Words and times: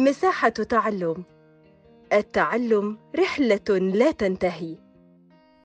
مساحة 0.00 0.48
تعلم. 0.48 1.24
التعلم 2.12 2.98
رحلة 3.18 3.78
لا 3.78 4.10
تنتهي. 4.10 4.76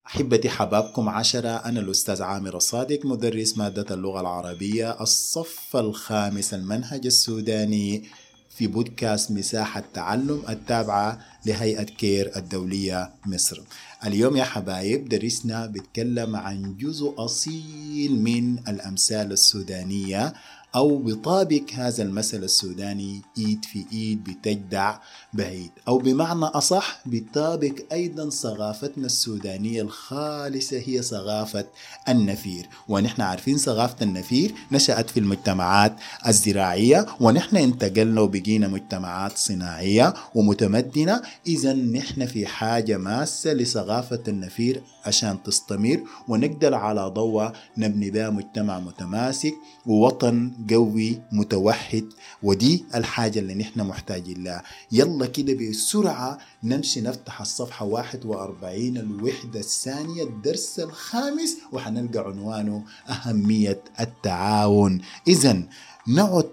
أحبتي 0.08 0.50
حبابكم 0.50 1.09
عشرة 1.09 1.49
أنا 1.49 1.79
الأستاذ 1.79 2.21
عامر 2.21 2.57
الصادق 2.57 3.05
مدرس 3.05 3.57
مادة 3.57 3.95
اللغة 3.95 4.21
العربية 4.21 5.01
الصف 5.01 5.75
الخامس 5.75 6.53
المنهج 6.53 7.05
السوداني 7.05 8.03
في 8.49 8.68
بودكاست 8.68 9.32
مساحة 9.32 9.84
تعلم 9.93 10.43
التابعة 10.49 11.20
لهيئة 11.45 11.83
كير 11.83 12.31
الدولية 12.36 13.09
مصر. 13.25 13.61
اليوم 14.05 14.38
يا 14.38 14.43
حبايب 14.43 15.09
درسنا 15.09 15.65
بيتكلم 15.65 16.36
عن 16.36 16.77
جزء 16.77 17.13
أصيل 17.17 18.21
من 18.21 18.59
الأمثال 18.67 19.31
السودانية 19.31 20.33
أو 20.76 20.98
بطابق 20.98 21.62
هذا 21.73 22.04
المثل 22.04 22.44
السوداني 22.44 23.21
إيد 23.38 23.66
في 23.66 23.86
إيد 23.94 24.24
بتجدع 24.24 24.97
بعيد. 25.33 25.71
أو 25.88 25.97
بمعنى 25.97 26.46
أصح 26.46 27.00
بطابق 27.06 27.74
أيضا 27.92 28.29
ثقافتنا 28.29 29.06
السودانية 29.06 29.82
الخالصة 29.82 30.78
هي 30.78 31.02
ثقافة 31.02 31.66
النفير. 32.09 32.69
ونحن 32.88 33.22
عارفين 33.22 33.58
ثقافة 33.58 33.95
النفير 34.02 34.53
نشأت 34.72 35.09
في 35.09 35.19
المجتمعات 35.19 35.95
الزراعية 36.28 37.05
ونحن 37.19 37.58
انتقلنا 37.58 38.22
وبقينا 38.22 38.67
مجتمعات 38.67 39.38
صناعية 39.38 40.14
ومتمدنة. 40.36 41.22
إذا 41.47 41.73
نحن 41.73 42.25
في 42.25 42.45
حاجة 42.45 42.97
ماسة 42.97 43.53
لثقافة 43.53 44.23
النفير 44.28 44.81
عشان 45.05 45.44
تستمر 45.44 46.03
ونقدر 46.28 46.73
على 46.73 47.02
ضوء 47.02 47.52
نبني 47.78 48.11
بها 48.11 48.30
مجتمع 48.30 48.80
متماسك 48.80 49.53
ووطن 49.86 50.52
قوي 50.69 51.22
متوحد. 51.31 52.05
ودي 52.44 52.86
الحاجة 52.95 53.39
اللي 53.39 53.55
نحن 53.55 53.81
محتاجين 53.81 54.44
لها. 54.44 54.64
يلا 54.91 55.25
كده 55.25 55.53
بسرعة 55.53 56.38
نمشي 56.64 57.02
نفتح 57.02 57.41
الصفحة 57.41 57.85
41 57.85 58.97
الوحدة 58.97 59.59
الثانية 59.59 60.23
الدرس 60.23 60.80
الخامس 60.80 61.58
وحنلقى 61.71 62.19
عنوانه 62.19 62.83
أهمية 63.09 63.81
التعاون. 63.99 65.02
إذا 65.27 65.63
نعد 66.08 66.49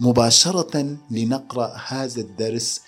مباشرة 0.00 0.96
لنقرأ 1.10 1.76
هذا 1.88 2.20
الدرس 2.20 2.80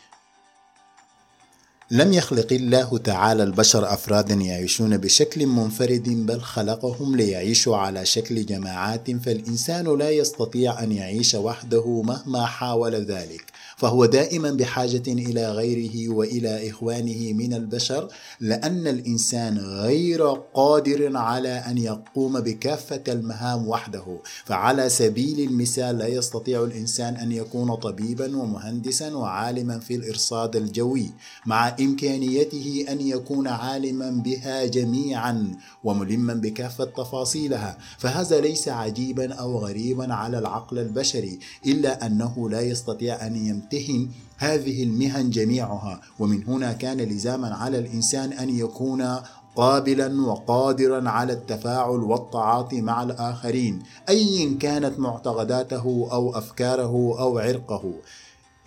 لم 1.92 2.12
يخلق 2.12 2.52
الله 2.52 2.98
تعالى 2.98 3.42
البشر 3.42 3.92
أفرادا 3.92 4.34
يعيشون 4.34 4.96
بشكل 4.96 5.46
منفرد 5.46 6.26
بل 6.26 6.40
خلقهم 6.40 7.16
ليعيشوا 7.16 7.76
على 7.76 8.06
شكل 8.06 8.46
جماعات 8.46 9.10
فالإنسان 9.10 9.98
لا 9.98 10.10
يستطيع 10.10 10.82
أن 10.82 10.92
يعيش 10.92 11.34
وحده 11.34 12.02
مهما 12.02 12.46
حاول 12.46 12.94
ذلك. 12.94 13.51
فهو 13.82 14.04
دائما 14.04 14.50
بحاجة 14.50 15.02
إلى 15.08 15.52
غيره 15.52 16.08
وإلى 16.08 16.70
إخوانه 16.70 17.32
من 17.32 17.54
البشر 17.54 18.08
لأن 18.40 18.86
الإنسان 18.86 19.58
غير 19.58 20.22
قادر 20.54 21.16
على 21.16 21.48
أن 21.48 21.78
يقوم 21.78 22.40
بكافة 22.40 23.02
المهام 23.08 23.68
وحده. 23.68 24.04
فعلى 24.44 24.88
سبيل 24.88 25.40
المثال 25.40 25.98
لا 25.98 26.06
يستطيع 26.06 26.64
الإنسان 26.64 27.16
أن 27.16 27.32
يكون 27.32 27.74
طبيبا 27.74 28.36
ومهندسا 28.36 29.14
وعالما 29.14 29.78
في 29.78 29.94
الإرصاد 29.94 30.56
الجوي 30.56 31.10
مع 31.46 31.76
إمكانيته 31.80 32.84
أن 32.88 33.00
يكون 33.00 33.48
عالما 33.48 34.10
بها 34.10 34.66
جميعا 34.66 35.54
وملما 35.84 36.34
بكافة 36.34 36.84
تفاصيلها. 36.84 37.78
فهذا 37.98 38.40
ليس 38.40 38.68
عجيبا 38.68 39.34
أو 39.34 39.58
غريبا 39.58 40.14
على 40.14 40.38
العقل 40.38 40.78
البشري 40.78 41.38
إلا 41.66 42.06
أنه 42.06 42.50
لا 42.50 42.60
يستطيع 42.60 43.26
أن 43.26 43.36
يمتهن 43.72 44.08
هذه 44.36 44.82
المهن 44.82 45.30
جميعها. 45.30 46.00
ومن 46.18 46.44
هنا 46.44 46.72
كان 46.72 47.00
لزاما 47.00 47.54
على 47.54 47.78
الإنسان 47.78 48.32
أن 48.32 48.58
يكون 48.58 49.16
قابلا 49.56 50.22
وقادرا 50.26 51.10
على 51.10 51.32
التفاعل 51.32 52.02
والتعاطي 52.02 52.80
مع 52.80 53.02
الآخرين 53.02 53.82
أيا 54.08 54.58
كانت 54.58 54.98
معتقداته 54.98 56.08
أو 56.12 56.38
أفكاره 56.38 57.20
أو 57.20 57.38
عرقه. 57.38 57.94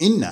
إن 0.02 0.28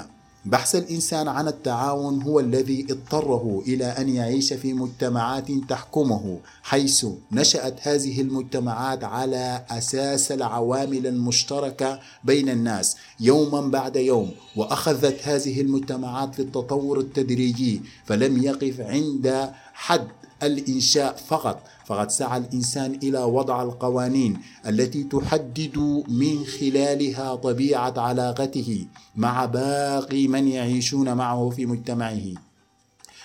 بحث 0.45 0.75
الإنسان 0.75 1.27
عن 1.27 1.47
التعاون 1.47 2.21
هو 2.21 2.39
الذي 2.39 2.87
اضطره 2.89 3.63
إلى 3.67 3.85
أن 3.85 4.09
يعيش 4.09 4.53
في 4.53 4.73
مجتمعات 4.73 5.51
تحكمه 5.69 6.39
حيث 6.63 7.05
نشأت 7.31 7.87
هذه 7.87 8.21
المجتمعات 8.21 9.03
على 9.03 9.65
أساس 9.69 10.31
العوامل 10.31 11.07
المشتركة 11.07 11.99
بين 12.23 12.49
الناس 12.49 12.97
يوما 13.19 13.61
بعد 13.61 13.95
يوم 13.95 14.31
وأخذت 14.55 15.27
هذه 15.27 15.61
المجتمعات 15.61 16.39
للتطور 16.39 16.99
التدريجي 16.99 17.81
فلم 18.05 18.43
يقف 18.43 18.81
عند 18.81 19.51
حد 19.73 20.07
الإنشاء 20.45 21.15
فقط 21.15 21.59
فقد 21.85 22.11
سعى 22.11 22.37
الإنسان 22.37 22.99
إلى 23.03 23.19
وضع 23.23 23.63
القوانين 23.63 24.37
التي 24.67 25.03
تحدد 25.03 26.03
من 26.07 26.45
خلالها 26.45 27.35
طبيعة 27.35 27.93
علاقته 27.97 28.85
مع 29.15 29.45
باقي 29.45 30.27
من 30.27 30.47
يعيشون 30.47 31.13
معه 31.13 31.49
في 31.49 31.65
مجتمعه. 31.65 32.52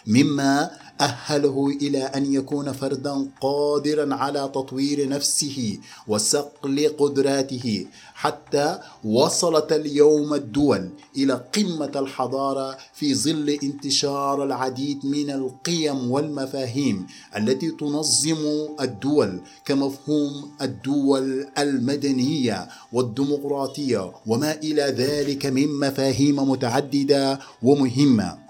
مما 0.09 0.71
أهله 1.01 1.69
إلى 1.83 2.03
أن 2.05 2.33
يكون 2.35 2.73
فردا 2.73 3.29
قادرا 3.41 4.15
على 4.15 4.51
تطوير 4.55 5.09
نفسه 5.09 5.79
وصقل 6.09 6.89
قدراته 6.99 7.87
حتى 8.15 8.79
وصلت 9.05 9.73
اليوم 9.73 10.35
الدول 10.35 10.91
إلى 11.17 11.45
قمة 11.55 11.93
الحضارة 11.97 12.77
في 12.95 13.15
ظل 13.15 13.59
انتشار 13.63 14.45
العديد 14.45 15.07
من 15.07 15.31
القيم 15.31 16.11
والمفاهيم 16.11 17.07
التي 17.37 17.71
تنظم 17.71 18.69
الدول 18.81 19.41
كمفهوم 19.65 20.51
الدول 20.63 21.47
المدنية 21.59 22.69
والديمقراطية 22.93 24.13
وما 24.27 24.53
إلى 24.53 24.83
ذلك 24.83 25.47
من 25.47 25.81
مفاهيم 25.81 26.51
متعددة 26.51 27.39
ومهمة. 27.63 28.48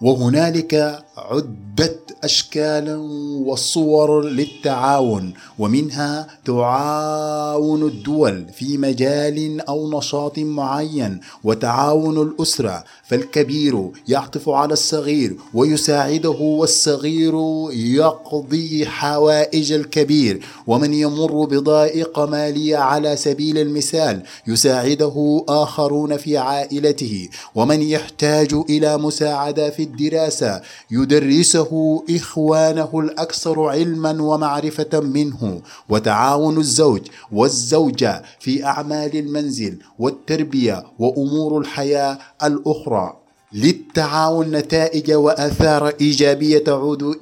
وهنالك 0.00 1.04
عدة 1.16 1.98
أشكال 2.24 2.96
وصور 3.46 4.24
للتعاون 4.24 5.34
ومنها 5.58 6.26
تعاون 6.44 7.82
الدول 7.82 8.46
في 8.52 8.78
مجال 8.78 9.60
أو 9.60 9.98
نشاط 9.98 10.38
معين 10.38 11.20
وتعاون 11.44 12.22
الأسرة 12.22 12.84
فالكبير 13.04 13.90
يعطف 14.08 14.48
على 14.48 14.72
الصغير 14.72 15.36
ويساعده 15.54 16.30
والصغير 16.30 17.34
يقضي 17.72 18.86
حوائج 18.86 19.72
الكبير 19.72 20.46
ومن 20.66 20.94
يمر 20.94 21.44
بضائق 21.44 22.18
مالية 22.18 22.76
على 22.76 23.16
سبيل 23.16 23.58
المثال 23.58 24.22
يساعده 24.46 25.44
آخرون 25.48 26.16
في 26.16 26.36
عائلته 26.38 27.28
ومن 27.54 27.82
يحتاج 27.82 28.54
إلى 28.70 28.98
مساعدة 28.98 29.70
في 29.70 29.87
الدراسة. 29.88 30.62
يدرسه 30.90 32.02
إخوانه 32.10 32.90
الأكثر 33.00 33.56
علما 33.62 34.22
ومعرفة 34.22 35.00
منه. 35.00 35.62
وتعاون 35.88 36.56
الزوج 36.58 37.02
والزوجة 37.32 38.22
في 38.40 38.64
أعمال 38.64 39.16
المنزل 39.16 39.78
والتربية 39.98 40.84
وأمور 40.98 41.58
الحياة 41.58 42.18
الأخرى. 42.42 43.27
للتعاون 43.52 44.50
نتائج 44.50 45.12
وآثار 45.12 45.88
إيجابية 46.00 46.58
تعود 46.58 47.16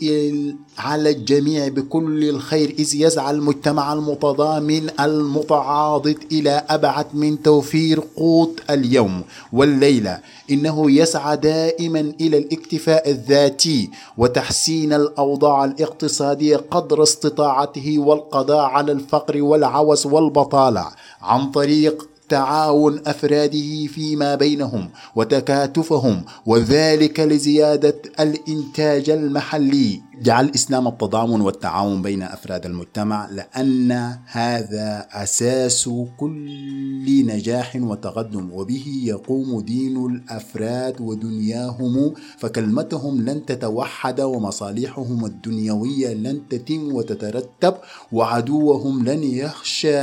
على 0.79 1.11
الجميع 1.11 1.69
بكل 1.69 2.29
الخير 2.29 2.75
إذ 2.79 2.95
يسعى 2.95 3.31
المجتمع 3.31 3.93
المتضامن 3.93 4.91
المتعاضد 5.01 6.19
إلى 6.33 6.63
أبعد 6.69 7.07
من 7.15 7.43
توفير 7.43 8.01
قوت 8.17 8.61
اليوم 8.71 9.23
والليلة. 9.53 10.21
إنه 10.51 10.91
يسعى 10.91 11.37
دائما 11.37 12.01
إلى 12.21 12.39
الاكتفاء 12.39 13.11
الذاتي 13.11 13.91
وتحسين 14.19 14.93
الأوضاع 14.93 15.65
الاقتصادية 15.65 16.57
قدر 16.57 17.03
استطاعته 17.03 17.99
والقضاء 17.99 18.65
على 18.65 18.93
الفقر 18.93 19.43
والعوز 19.43 20.07
والبطالة. 20.07 20.87
عن 21.23 21.51
طريق 21.51 22.09
تعاون 22.29 23.01
أفراده 23.07 23.87
فيما 23.87 24.35
بينهم 24.35 24.89
وتكاتفهم 25.17 26.25
وذلك 26.47 27.21
لزيادة 27.21 28.03
الإنتاج 28.21 29.11
المحلي. 29.11 30.01
جعل 30.23 30.45
الإسلام 30.45 30.89
التضامن 30.89 31.41
والتعاون 31.41 32.03
بين 32.03 32.23
أفراد 32.23 32.67
المجتمع 32.67 33.29
لأن 33.31 34.17
هذا 34.27 35.07
أساس 35.13 35.91
كل 36.17 37.27
نجاح 37.27 37.77
وتقدم 37.77 38.53
وبه 38.53 38.85
يقوم 39.05 39.61
دين 39.61 40.07
الأفراد 40.07 41.01
ودنياهم 41.01 42.15
فكلمتهم 42.39 43.21
لن 43.21 43.47
تتوحد 43.47 44.21
ومصالحهم 44.21 45.25
الدنيوية 45.27 46.15
لن 46.15 46.49
تتم 46.49 46.95
وتترتب 46.95 47.75
وعدوهم 48.13 49.05
لن 49.05 49.25
يخشى 49.25 50.01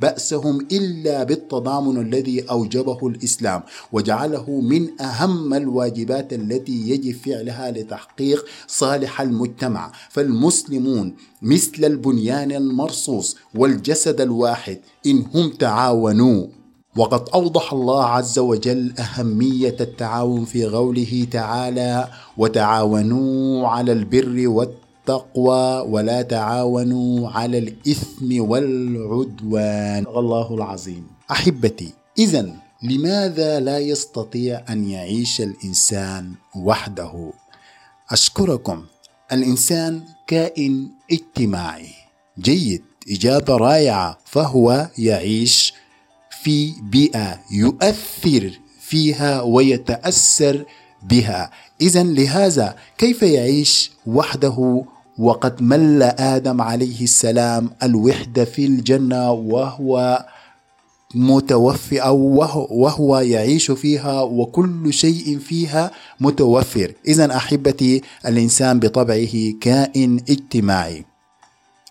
بأسهم 0.00 0.60
إلا 0.72 1.24
بالتضامن 1.24 2.00
الذي 2.00 2.50
أوجبه 2.50 3.06
الإسلام 3.06 3.62
وجعله 3.92 4.50
من 4.50 5.00
أهم 5.00 5.54
الواجبات 5.54 6.32
التي 6.32 6.90
يجب 6.90 7.14
فعلها 7.14 7.70
لتحقيق 7.70 8.44
صالح 8.66 9.20
المجتمع 9.34 9.92
فالمسلمون 10.10 11.14
مثل 11.42 11.84
البنيان 11.84 12.52
المرصوص 12.52 13.36
والجسد 13.54 14.20
الواحد 14.20 14.78
إن 15.06 15.24
هم 15.34 15.50
تعاونوا. 15.50 16.46
وقد 16.96 17.28
أوضح 17.28 17.72
الله 17.72 18.04
عز 18.04 18.38
وجل 18.38 18.92
أهمية 18.98 19.76
التعاون 19.80 20.44
في 20.44 20.64
قوله 20.64 21.26
تعالى 21.30 22.08
وتعاونوا 22.36 23.68
على 23.68 23.92
البر 23.92 24.48
والتقوى 24.48 25.80
ولا 25.92 26.22
تعاونوا 26.22 27.30
على 27.30 27.58
الإثم 27.58 28.40
والعدوان 28.40 30.04
الله 30.16 30.54
العظيم. 30.54 31.06
أحبتي 31.30 31.92
إذا 32.18 32.52
لماذا 32.82 33.60
لا 33.60 33.78
يستطيع 33.78 34.64
أن 34.70 34.88
يعيش 34.88 35.40
الإنسان 35.40 36.32
وحده؟ 36.56 37.32
أشكركم 38.10 38.84
الإنسان 39.32 40.02
كائن 40.26 40.88
اجتماعي. 41.12 41.88
جيد. 42.38 42.82
إجابة 43.10 43.56
رائعة. 43.56 44.18
فهو 44.24 44.88
يعيش 44.98 45.74
في 46.42 46.72
بيئة 46.82 47.40
يؤثر 47.52 48.50
فيها 48.80 49.42
ويتأثر 49.42 50.64
بها. 51.02 51.50
إذا 51.80 52.02
لهذا 52.02 52.76
كيف 52.98 53.22
يعيش 53.22 53.90
وحده 54.06 54.84
وقد 55.18 55.62
مل 55.62 56.02
آدم 56.02 56.60
عليه 56.60 57.02
السلام 57.02 57.70
الوحدة 57.82 58.44
في 58.44 58.66
الجنة 58.66 59.30
وهو 59.30 60.26
متوفي 61.14 61.98
أو 62.00 62.16
وهو, 62.16 62.68
وهو 62.70 63.18
يعيش 63.18 63.70
فيها 63.70 64.22
وكل 64.22 64.92
شيء 64.92 65.38
فيها 65.38 65.90
متوفر. 66.20 66.92
إذا 67.08 67.36
أحبتي 67.36 68.02
الإنسان 68.26 68.80
بطبعه 68.80 69.52
كائن 69.60 70.16
اجتماعي. 70.16 71.04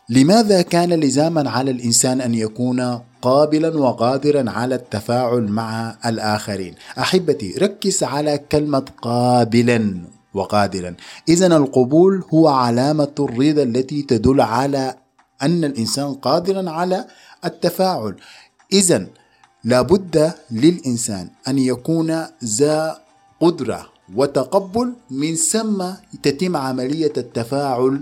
لماذا 0.09 0.61
كان 0.61 0.93
لزاما 0.93 1.49
على 1.49 1.71
الإنسان 1.71 2.21
أن 2.21 2.35
يكون 2.35 2.99
قابلا 3.21 3.77
وقادرا 3.77 4.51
على 4.51 4.75
التفاعل 4.75 5.41
مع 5.41 5.95
الآخرين؟ 6.05 6.75
أحبتي 6.99 7.53
ركز 7.57 8.03
على 8.03 8.37
كلمة 8.37 8.85
قابلا 9.01 10.01
وقادرا. 10.33 10.95
إذا 11.29 11.57
القبول 11.57 12.23
هو 12.33 12.47
علامة 12.47 13.15
الرضا 13.19 13.63
التي 13.63 14.01
تدل 14.01 14.41
على 14.41 14.95
أن 15.41 15.63
الإنسان 15.63 16.13
قادرا 16.13 16.69
على 16.69 17.05
التفاعل. 17.45 18.15
إذا 18.73 19.05
لابد 19.63 20.33
للإنسان 20.51 21.27
أن 21.47 21.57
يكون 21.57 22.25
ذا 22.43 22.97
قدرة 23.41 23.85
وتقبل 24.15 24.93
من 25.11 25.35
ثم 25.35 25.83
تتم 26.23 26.57
عملية 26.57 27.13
التفاعل 27.17 28.01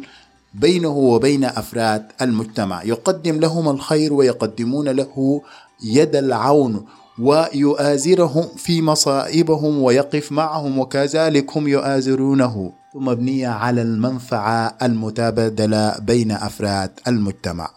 بينه 0.53 0.89
وبين 0.97 1.43
أفراد 1.43 2.05
المجتمع. 2.21 2.83
يقدم 2.83 3.39
لهم 3.39 3.69
الخير 3.69 4.13
ويقدمون 4.13 4.89
له 4.89 5.41
يد 5.83 6.15
العون 6.15 6.85
ويؤازرهم 7.19 8.47
في 8.57 8.81
مصائبهم 8.81 9.81
ويقف 9.81 10.31
معهم 10.31 10.79
وكذلك 10.79 11.57
هم 11.57 11.67
يؤازرونه. 11.67 12.71
مبنية 12.95 13.47
على 13.47 13.81
المنفعة 13.81 14.77
المتبادلة 14.81 15.99
بين 15.99 16.31
أفراد 16.31 16.91
المجتمع. 17.07 17.69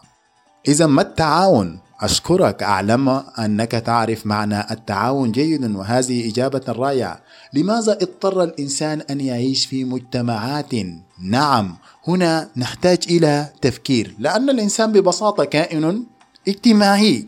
إذا 0.69 0.87
ما 0.87 1.03
التعاون؟ 1.03 1.79
أشكرك. 2.05 2.63
أعلم 2.63 3.09
أنك 3.39 3.71
تعرف 3.71 4.27
معنى 4.27 4.71
التعاون 4.71 5.33
جيدا 5.33 5.79
وهذه 5.79 6.31
إجابة 6.31 6.63
رائعة. 6.69 7.21
لماذا 7.53 7.93
اضطر 7.93 8.43
الإنسان 8.45 9.01
أن 9.01 9.21
يعيش 9.21 9.67
في 9.67 9.85
مجتمعات؟ 9.85 10.75
نعم 11.23 11.77
هنا 12.09 12.49
نحتاج 12.57 12.99
إلى 13.11 13.49
تفكير. 13.63 14.15
لأن 14.19 14.51
الإنسان 14.51 14.93
ببساطة 14.93 15.45
كائن 15.45 16.05
اجتماعي. 16.49 17.27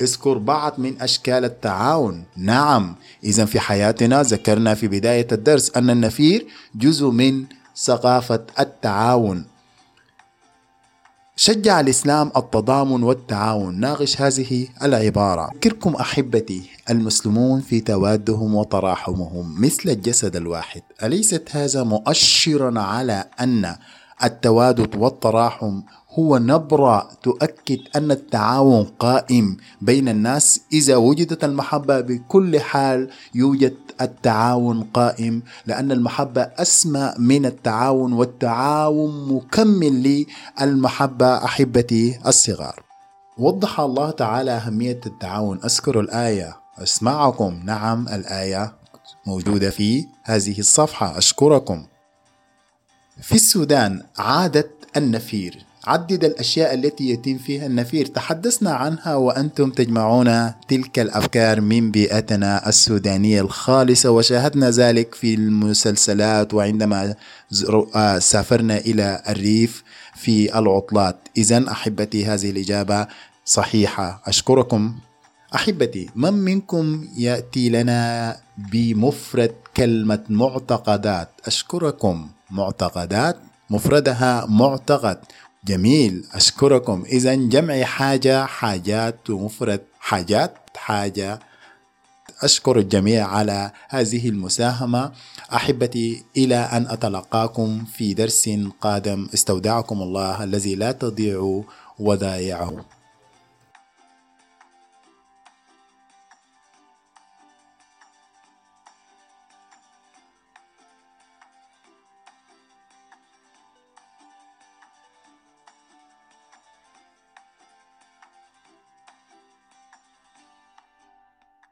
اذكر 0.00 0.38
بعض 0.38 0.72
من 0.78 1.02
أشكال 1.02 1.44
التعاون. 1.44 2.24
نعم 2.36 2.94
إذا 3.24 3.44
في 3.44 3.60
حياتنا 3.60 4.22
ذكرنا 4.22 4.74
في 4.74 4.88
بداية 4.88 5.26
الدرس 5.32 5.76
أن 5.76 5.90
النفير 5.90 6.46
جزء 6.74 7.10
من 7.10 7.44
ثقافة 7.76 8.44
التعاون. 8.60 9.51
شجع 11.44 11.80
الإسلام 11.80 12.32
التضامن 12.36 13.02
والتعاون. 13.02 13.80
ناقش 13.80 14.20
هذه 14.20 14.66
العبارة. 14.82 15.50
أذكركم 15.54 15.94
أحبتي 15.94 16.62
المسلمون 16.90 17.60
في 17.60 17.80
توادهم 17.80 18.54
وتراحمهم 18.54 19.62
مثل 19.62 19.90
الجسد 19.90 20.36
الواحد. 20.36 20.82
أليست 21.02 21.48
هذا 21.50 21.82
مؤشرا 21.82 22.80
على 22.80 23.24
أن 23.40 23.76
التوادد 24.24 24.96
والتراحم 24.96 25.80
هو 26.18 26.38
نبرة 26.38 27.08
تؤكد 27.22 27.78
أن 27.96 28.10
التعاون 28.10 28.84
قائم 28.84 29.56
بين 29.80 30.08
الناس؟ 30.08 30.60
إذا 30.72 30.96
وجدت 30.96 31.44
المحبة 31.44 32.00
بكل 32.00 32.60
حال 32.60 33.10
يوجد 33.34 33.74
التعاون 34.04 34.82
قائم 34.82 35.42
لأن 35.66 35.92
المحبة 35.92 36.42
أسمى 36.42 37.14
من 37.18 37.46
التعاون 37.46 38.12
والتعاون 38.12 39.32
مكمل 39.32 40.26
للمحبة 40.60 41.44
أحبتي 41.44 42.18
الصغار. 42.26 42.82
وضح 43.38 43.80
الله 43.80 44.10
تعالى 44.10 44.50
أهمية 44.50 45.00
التعاون. 45.06 45.60
أذكر 45.64 46.00
الآية. 46.00 46.56
أسمعكم. 46.78 47.60
نعم 47.64 48.08
الآية 48.08 48.74
موجودة 49.26 49.70
في 49.70 50.06
هذه 50.22 50.58
الصفحة. 50.58 51.18
أشكركم. 51.18 51.86
في 53.22 53.34
السودان 53.34 54.02
عادت 54.18 54.70
النفير. 54.96 55.64
عدد 55.86 56.24
الأشياء 56.24 56.74
التي 56.74 57.10
يتم 57.10 57.38
فيها 57.38 57.66
النفير. 57.66 58.06
تحدثنا 58.06 58.70
عنها 58.70 59.14
وأنتم 59.14 59.70
تجمعون 59.70 60.52
تلك 60.68 60.98
الأفكار 60.98 61.60
من 61.60 61.90
بيئتنا 61.90 62.68
السودانية 62.68 63.40
الخالصة 63.40 64.10
وشاهدنا 64.10 64.70
ذلك 64.70 65.14
في 65.14 65.34
المسلسلات 65.34 66.54
وعندما 66.54 67.14
سافرنا 68.18 68.76
إلى 68.76 69.22
الريف 69.28 69.84
في 70.14 70.58
العطلات. 70.58 71.16
إذا 71.36 71.70
أحبتي 71.70 72.26
هذه 72.26 72.50
الإجابة 72.50 73.06
صحيحة. 73.44 74.22
أشكركم. 74.26 74.94
أحبتي 75.54 76.10
من 76.14 76.32
منكم 76.32 77.08
يأتي 77.16 77.68
لنا 77.68 78.36
بمفرد 78.72 79.52
كلمة 79.76 80.22
معتقدات؟ 80.28 81.28
أشكركم. 81.46 82.28
معتقدات؟ 82.50 83.36
مفردها 83.70 84.46
معتقد. 84.48 85.18
جميل. 85.64 86.24
أشكركم. 86.34 87.04
إذا 87.06 87.34
جمع 87.34 87.82
حاجة 87.82 88.46
حاجات 88.46 89.30
ومفرد 89.30 89.82
حاجات 90.00 90.54
حاجة. 90.76 91.38
أشكر 92.42 92.78
الجميع 92.78 93.26
على 93.26 93.70
هذه 93.88 94.28
المساهمة. 94.28 95.12
أحبتي 95.54 96.24
إلى 96.36 96.56
أن 96.56 96.86
أتلقاكم 96.86 97.84
في 97.84 98.14
درس 98.14 98.50
قادم. 98.80 99.28
استودعكم 99.34 100.02
الله 100.02 100.44
الذي 100.44 100.74
لا 100.74 100.92
تضيع 100.92 101.62
ودائعه 101.98 102.84